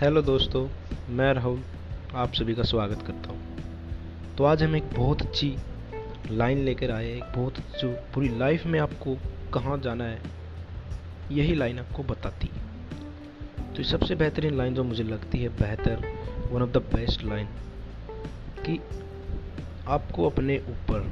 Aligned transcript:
Hello 0.00 0.22
दोस्तों, 0.22 0.68
मैं 1.08 1.32
राहुल, 1.34 1.60
आप 2.14 2.32
सभी 2.34 2.54
का 2.54 2.62
स्वागत 2.62 3.02
करता 3.06 3.32
हूँ। 3.32 4.36
तो 4.36 4.44
आज 4.44 4.62
हम 4.62 4.74
एक 4.76 4.84
बहुत 4.96 5.20
अच्छी 5.22 5.56
लाइन 6.30 6.58
लेकर 6.58 6.90
आए 6.90 7.12
एक 7.16 7.24
बहुत 7.36 7.58
जो 7.80 7.90
पूरी 8.14 8.28
लाइफ 8.38 8.64
में 8.66 8.78
आपको 8.80 9.14
कहाँ 9.54 9.78
जाना 9.78 10.04
है, 10.04 10.18
यही 11.32 11.54
लाइन 11.54 11.78
आपको 11.78 12.02
बताती 12.02 12.50
है। 12.54 13.74
तो 13.74 13.82
सबसे 13.82 14.14
बेहतरीन 14.14 14.56
लाइन 14.58 14.74
जो 14.74 14.84
मुझे 14.84 15.02
लगती 15.02 15.42
है, 15.42 15.48
बेहतर 15.48 16.02
one 16.52 16.62
of 16.62 16.70
the 16.70 16.82
best 16.94 17.24
line 17.24 17.46
कि 18.66 18.80
आपको 19.88 20.28
अपने 20.30 20.58
ऊपर 20.58 21.10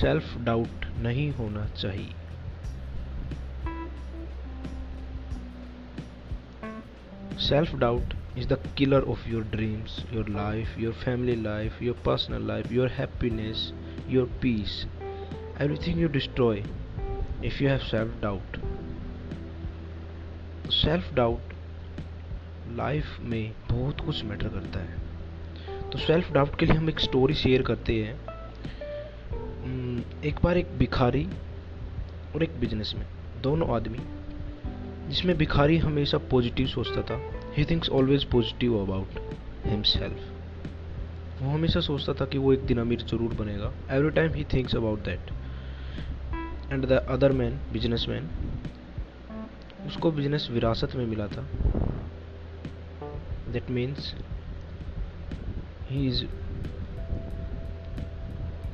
सेल्फ 0.00 0.36
डाउट 0.38 0.86
नहीं 0.98 1.30
होना 1.30 1.66
चाहिए। 1.66 2.12
Self 7.40 7.74
doubt 7.74 8.23
is 8.36 8.46
the 8.48 8.56
killer 8.74 9.00
of 9.06 9.18
your 9.26 9.42
dreams, 9.42 10.04
your 10.10 10.24
life, 10.24 10.68
your 10.76 10.92
family 10.92 11.36
life, 11.36 11.80
your 11.80 11.94
personal 11.94 12.42
life, 12.42 12.70
your 12.70 12.88
happiness, 12.88 13.72
your 14.08 14.26
peace. 14.40 14.86
Everything 15.58 15.98
you 15.98 16.08
destroy 16.08 16.64
if 17.42 17.60
you 17.60 17.68
have 17.68 17.82
self 17.90 18.08
doubt. 18.20 18.58
Self 20.72 21.12
doubt 21.14 21.52
life 22.76 23.18
में 23.20 23.52
बहुत 23.70 24.00
कुछ 24.00 24.22
matter 24.24 24.48
करता 24.48 24.80
है 24.80 25.90
तो 25.90 25.98
self 25.98 26.32
doubt 26.32 26.58
के 26.58 26.66
लिए 26.66 26.76
हम 26.76 26.88
एक 26.90 27.00
स्टोरी 27.00 27.34
शेयर 27.34 27.62
करते 27.62 27.94
हैं 28.02 28.14
एक 30.24 30.40
बार 30.44 30.58
एक 30.58 30.76
भिखारी 30.78 31.26
और 32.34 32.42
एक 32.42 32.58
बिजनेसमैन 32.60 33.06
दोनों 33.42 33.68
आदमी 33.76 33.98
जिसमें 35.08 35.36
भिखारी 35.38 35.78
हमेशा 35.78 36.18
पॉजिटिव 36.30 36.66
सोचता 36.66 37.02
था 37.02 37.20
he 37.56 37.64
thinks 37.64 37.88
always 37.90 38.24
positive 38.30 38.76
about 38.78 39.18
himself 39.64 41.42
वो 41.42 41.50
हमेशा 41.50 41.80
सोचता 41.80 42.12
था 42.14 42.24
कि 42.32 42.38
वो 42.38 42.52
एक 42.52 42.64
दिन 42.66 42.78
अमीर 42.80 43.02
ज़रूर 43.02 43.32
बनेगा। 43.34 43.70
Every 43.90 44.10
time 44.16 44.32
he 44.34 44.44
thinks 44.54 44.76
about 44.76 45.04
that 45.04 45.30
and 46.72 46.86
the 46.86 46.98
other 47.10 47.32
man 47.32 47.60
business 47.72 48.06
man 48.08 48.28
उसको 49.86 50.10
बिज़नेस 50.10 50.48
विरासत 50.50 50.96
में 50.96 51.04
मिला 51.06 51.26
था। 51.28 51.46
That 53.52 53.70
means 53.70 54.12
he 55.90 56.06
is 56.08 56.24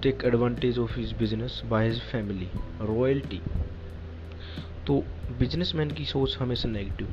take 0.03 0.25
advantage 0.25 0.79
of 0.79 0.99
his 0.99 1.13
business 1.19 1.63
by 1.71 1.89
his 1.89 2.01
family 2.13 2.51
royalty 2.83 3.43
तो 4.87 5.03
बिजनेसमैन 5.39 5.91
की 5.91 6.05
सोच 6.07 6.37
हमेशा 6.41 6.69
नेगेटिव 6.69 7.09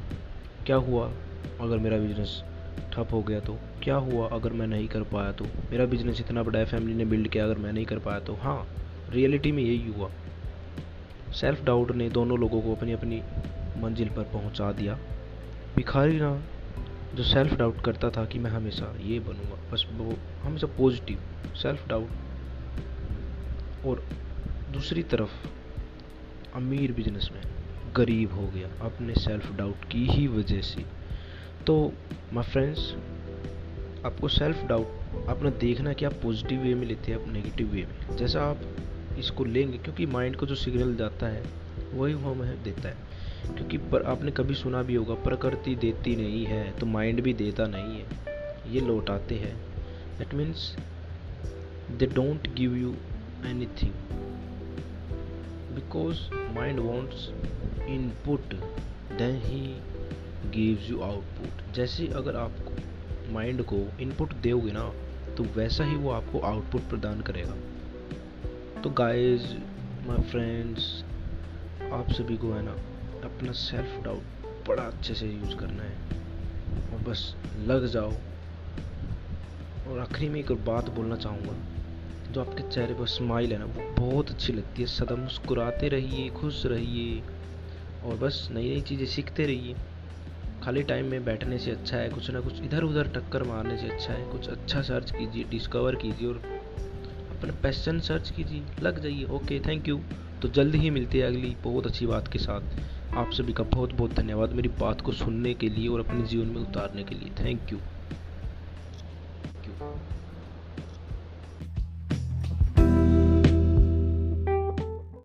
क्या 0.65 0.75
हुआ? 0.75 1.11
अगर 1.61 1.77
मेरा 1.77 1.97
बिज़नेस 1.97 2.43
ठप 2.93 3.07
हो 3.11 3.23
गया 3.23 3.39
तो? 3.39 3.57
क्या 3.83 3.95
हुआ 3.95 4.27
अगर 4.27 4.53
मैं 4.53 4.67
नहीं 4.67 4.87
कर 4.87 5.03
पाया 5.03 5.31
तो? 5.31 5.45
मेरा 5.71 5.85
बिज़नेस 5.85 6.19
इतना 6.19 6.43
बड़ा 6.43 6.59
है 6.59 6.65
फैमिली 6.65 6.93
ने 6.93 7.05
बिल्ड 7.05 7.27
किया 7.27 7.43
अगर 7.43 7.57
मैं 7.57 7.73
नहीं 7.73 7.85
कर 7.85 7.99
पाया 7.99 8.19
तो? 8.19 8.33
हाँ 8.33 8.67
रियलिटी 9.09 9.51
में 9.51 9.63
यही 9.63 9.87
हुआ। 9.87 10.09
सेल्फ 11.33 11.63
डाउट 11.63 11.91
ने 11.91 12.09
दोनों 12.09 12.39
लोगों 12.39 12.61
को 12.61 12.75
अपनी 12.75 12.91
अपनी 12.91 13.23
मंजिल 13.77 14.09
पर 14.09 14.23
पहुँचा 14.23 14.71
दिया। 14.71 14.99
भिखारी 15.75 16.17
ना, 16.17 16.43
जो 17.15 17.23
सेल्फ 17.23 17.53
डाउट 17.53 17.81
करता 17.81 18.09
था 18.09 18.25
कि 18.25 18.39
मैं 18.39 18.51
हमेशा 18.51 18.95
ये 19.01 19.19
बनूँगा, 19.19 19.71
बस 19.71 19.85
वो 19.91 20.17
हमेशा 20.43 20.67
पॉजिटिव 20.67 21.17
सेल्फ 21.55 21.87
डाउट 21.87 22.09
और 23.85 24.07
दूसरी 24.73 25.03
तरफ़, 25.03 25.47
अमीर 26.55 26.91
बिजनेसमैन 26.91 27.43
गरीब 27.93 28.33
हो 28.33 28.47
गया, 28.47 28.67
अपने 28.81 29.13
सेल्फ 29.13 29.55
डाउट 29.55 29.85
की 29.91 30.05
ही 30.07 30.27
वजह 30.27 30.61
से। 30.61 31.06
तो 31.65 31.93
माय 32.33 32.43
फ्रेंड्स 32.43 32.95
आपको 34.05 34.27
सेल्फ 34.27 34.63
डाउट 34.63 34.87
अपना 35.29 35.49
देखना 35.49 35.93
कि 35.93 36.05
आप 36.05 36.13
पॉजिटिव 36.13 36.61
वे 36.61 36.75
में 36.75 36.87
लेते 36.87 37.11
हैं, 37.11 37.21
आप 37.21 37.27
नेगेटिव 37.27 37.67
वे 37.67 37.83
में। 37.83 38.17
जैसा 38.17 38.41
आप 38.41 38.59
इसको 39.19 39.45
लेंगे, 39.45 39.77
क्योंकि 39.77 40.05
माइंड 40.05 40.35
को 40.35 40.45
जो 40.45 40.55
सिग्नल 40.55 40.95
जाता 40.95 41.27
है, 41.27 41.43
वही 41.93 42.13
वो 42.13 42.31
हमें 42.31 42.63
देता 42.63 42.89
है। 42.89 42.95
क्योंकि 43.55 43.77
पर 43.77 44.03
आपने 44.03 44.31
कभी 44.31 44.53
सुना 44.53 44.83
भी 44.83 44.95
होगा, 44.95 45.13
प्रकृति 45.13 45.75
देती 45.75 46.15
नहीं 46.15 46.45
है 46.45 46.71
तो 46.71 46.85
माइंड 46.85 47.21
भी 47.21 47.33
देता 47.33 47.65
नहीं 47.67 48.01
है। 48.01 48.05
ये 48.73 48.81
लौटाते 48.81 49.35
हैं। 49.35 49.55
That 50.19 50.33
means 50.33 50.77
they 51.91 52.05
don't 52.05 52.53
give 52.55 52.75
you 52.75 52.95
anything 53.45 53.93
because 55.75 56.33
mind 56.33 56.79
wants 56.79 57.29
input 57.87 58.53
then 59.17 59.35
he 59.35 59.77
gives 60.51 60.89
you 60.89 61.01
output 61.01 61.73
जैसे 61.73 62.07
अगर 62.07 62.35
आप 62.35 62.51
माइंड 63.29 63.63
को 63.63 63.75
इनपुट 63.99 64.33
दोगे 64.33 64.71
ना 64.71 64.93
तो 65.35 65.43
वैसा 65.43 65.83
ही 65.83 65.95
वो 65.95 66.09
आपको 66.09 66.39
आउटपुट 66.39 66.81
प्रदान 66.81 67.21
करेगा। 67.21 67.55
तो 68.81 68.89
गाइस 68.89 69.55
माय 70.07 70.17
फ्रेंड्स 70.17 71.03
आप 71.93 72.11
सभी 72.11 72.37
को 72.37 72.51
है 72.51 72.61
ना, 72.61 72.71
अपना 73.23 73.51
सेल्फ 73.51 74.03
डाउट 74.03 74.23
बड़ा 74.67 74.83
अच्छे 74.83 75.13
से 75.13 75.27
यूज़ 75.27 75.55
करना 75.55 75.83
है। 75.83 75.97
और 76.93 76.99
बस 76.99 77.35
लग 77.59 77.85
जाओ। 77.85 78.11
और 79.87 79.99
आखिरी 79.99 80.29
में 80.29 80.39
एक 80.39 80.51
और 80.51 80.57
बात 80.57 80.89
बोलना 80.89 81.15
चाहूँगा। 81.15 81.53
जो 82.31 82.41
आपके 82.41 82.71
चेहरे 82.71 82.93
पर 82.93 83.07
स्माइल 83.07 83.53
है 83.53 83.59
ना, 83.59 83.65
वो 83.65 84.07
बहुत 84.07 84.29
अच्छी 84.29 84.53
लगती 84.53 84.81
है। 84.81 84.87
सदा 84.87 85.15
मुस्कुराते 85.15 85.87
रहिए, 85.87 86.29
खुश 86.29 86.65
रहिए। 86.65 87.23
और 88.03 88.15
बस 88.17 88.49
नई 88.51 88.69
नई 88.69 88.81
चीज़ें 88.81 89.05
सीखते 89.05 89.45
रहिए। 89.45 89.75
खाली 90.67 90.81
टाइम 90.83 91.05
में 91.05 91.23
बैठने 91.25 91.57
से 91.57 91.71
अच्छा 91.71 91.97
है, 91.97 92.09
कुछ 92.09 92.29
ना 92.29 92.39
कुछ 92.39 92.61
इधर 92.61 92.83
उधर 92.83 93.07
टक्कर 93.07 93.43
मारने 93.43 93.77
से 93.77 93.89
अच्छा 93.89 94.13
है। 94.13 94.23
कुछ 94.31 94.47
अच्छा 94.49 94.81
सर्च 94.81 95.11
कीजिए 95.11 95.43
डिस्कवर 95.43 95.95
कीजिए 95.95 96.27
और 96.27 96.41
अपना 97.37 97.53
पैशन 97.63 97.99
सर्च 97.99 98.29
कीजिए। 98.29 98.63
लग 98.81 98.99
जाइए 99.03 99.23
ओके 99.37 99.59
थैंक 99.67 99.87
यू 99.87 99.99
तो 100.41 100.47
जल्द 100.49 100.75
ही 100.75 100.89
मिलते 100.89 101.17
हैं 101.17 101.27
अगली 101.27 101.55
बहुत 101.63 101.87
अच्छी 101.87 102.05
बात 102.05 102.27
के 102.27 102.39
साथ। 102.39 103.15
आप 103.15 103.31
सभी 103.33 103.53
का 103.53 103.63
बहुत 103.65 103.93
बहुत 103.93 104.13
धन्यवाद 104.13 104.53
मेरी 104.53 104.69
बात 104.79 105.01
को 105.01 105.11
सुनने 105.13 105.53
के 105.53 105.69
लिए 105.69 105.87
और 105.87 105.99
अपने 105.99 106.27
जीवन 106.27 106.47
में 106.47 106.61
उतारने 106.61 107.03
के 107.03 107.15
लिए। 107.15 107.31
Thank 107.39 107.73
you 107.73 107.79